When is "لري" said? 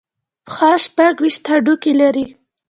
2.01-2.25